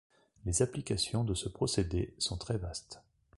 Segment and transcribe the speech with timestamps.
[0.47, 3.03] Les applications de ce procédé sont très vastes.